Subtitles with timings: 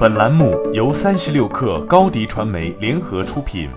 [0.00, 3.68] 本栏目由三十六氪高低传媒联合出品。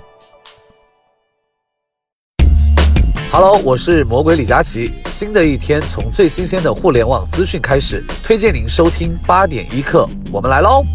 [3.29, 4.93] Hello，我是魔鬼李佳琦。
[5.07, 10.07] 新的一天从最新鲜的互联网资讯开始，推荐您收听八点一刻。
[10.31, 10.85] 我们来喽！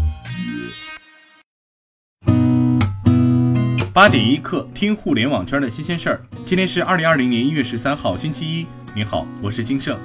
[3.93, 6.21] 八点一刻，听互联网圈的新鲜事儿。
[6.43, 8.65] 今天是二零二零年一月十三号，星期一。
[8.95, 9.95] 您好，我是金盛。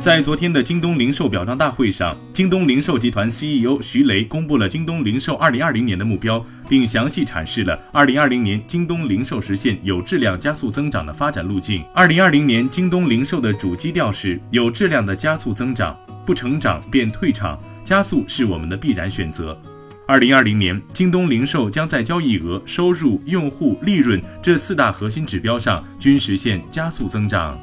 [0.00, 11.84] 在昨天的京东零售表彰大会上，京东零售集团 CEO 徐雷公布了京东零售2020年的目标，并详细阐释了2020年京东零售实现有质量加速增长的发展路径。
[11.94, 15.94] 2020年京东零售的主基调是有质量的加速增长，
[16.24, 19.54] 不成长便退场，加速是我们的必然选择。
[20.08, 27.60] 2020年，京东零售将在交易额、收入、用户、利润这四大核心指标上均实现加速增长。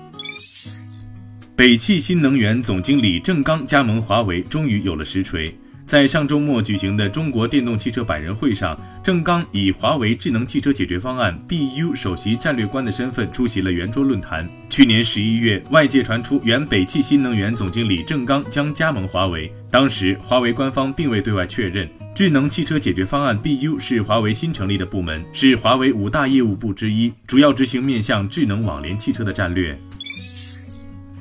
[1.57, 5.51] 北汽新能源总经理郑刚加盟华为，终于有了实锤。
[5.87, 14.47] 在上周末举行的中国电动汽车百人会上，郑刚以华为智能汽车解决方案 BU 首席战略官的身份出席了圆桌论坛。
[14.69, 21.89] 去年十一月，外界传出原北汽新能源总经理郑刚将加盟华为，当时华为官方并未对外确认。
[22.13, 29.79] 智能汽车解决方案 BU 是华为新成立的部门，是华为五大业务部之一，主要执行面向智能网联汽车的战略。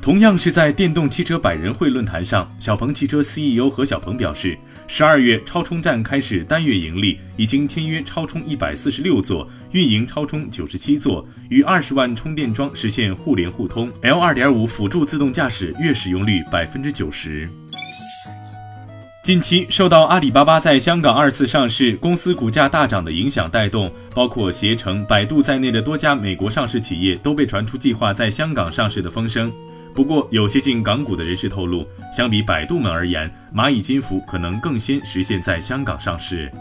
[0.07, 17.51] 同样是在电动汽车百人会论坛上，小鹏汽车 CEO 何小鹏表示，十二月超充站开始单月盈利，已经签约超充一百四十六座，运营超充九十七座，与二十万充电桩实现互联互通，L 二点五辅助自动驾驶月使用率百分之九十。
[19.25, 29.53] 近期受到阿里巴巴在香港二次上市、公司股价大涨的影响带动，包括携程、百度在内的多家美国上市企业都被传出计划在香港上市的风声。
[29.97, 36.53] 不过，有接近港股的人士透露，相比百度们而言，蚂蚁金服可能更先实现在香港上市。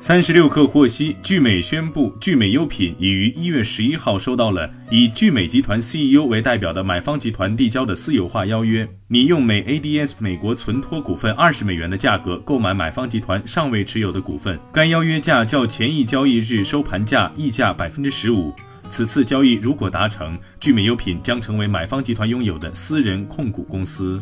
[0.00, 14.58] 三十六氪获悉，聚美宣布，聚美优品已于一月十一号收到了以聚美集团 CEO 为代表的买方集团递交的私有化邀约，拟用美 ADS 美国存托股份二十美元的价格购买买方集团尚未持有的股份。
[14.72, 18.54] 该邀约价较前一交易日收盘价溢价百分之十五。
[18.90, 24.20] 此次交易如果达成，聚美优品将成为买方集团拥有的私人控股公司。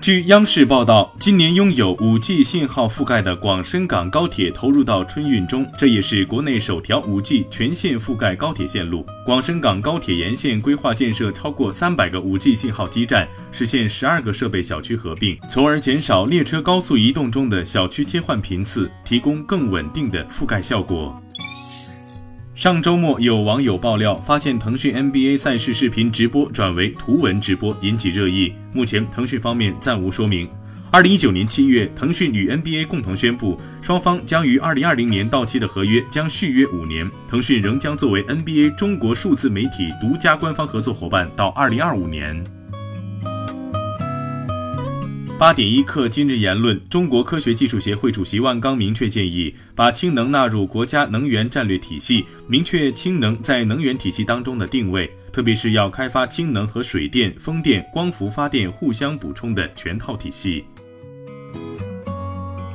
[0.00, 9.04] 据央视报道，今年拥有 5G 信号覆盖的广深港高铁投入到春运中，这也是国内首条 5G 全线覆盖高铁线路。
[9.26, 21.20] 广深港高铁沿线规划建设超过三百个 5G 信号基站，实现十二个设备小区合并，从而减少列车高速移动中的小区切换频次，提供更稳定的覆盖效果。
[22.58, 28.52] 上周末，有网友爆料发现腾讯 NBA 赛事视频直播转为图文直播，引起热议。
[28.72, 30.50] 目前，腾讯方面暂无说明。
[30.90, 42.44] 二零一九年七月，腾讯与 NBA 共同宣布，双方将于二零二零年到期的合约将续约五年，腾讯仍将作为 NBA 中国数字媒体独家官方合作伙伴到二零二五年。
[45.38, 60.64] 八点一刻，今日言论：中国科学技术协会主席万钢明确建议，把氢能纳入国家能源战略体系，明确氢能在能源体系当中的定位，特别是要开发氢能和水电、风电、光伏发电互相补充的全套体系。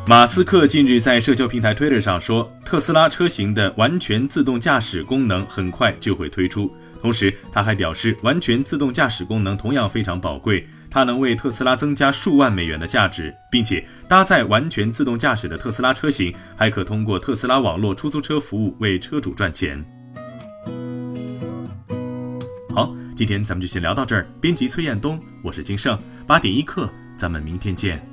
[0.07, 10.65] 马斯克近日在社交平台 Twitter 上说，特斯拉车型的完全自动驾驶功能很快就会推出，同时他还表示，完全自动驾驶功能同样非常宝贵。
[10.93, 19.83] 它能为特斯拉增加数万美元的价值，并且搭载完全自动驾驶的特斯拉车型还可通过特斯拉网络出租车服务为车主赚钱。
[22.75, 24.27] 好，今天咱们就先聊到这儿。
[24.39, 26.87] 编辑崔彦东，我是金盛，八点一刻，
[27.17, 28.12] 咱们明天见。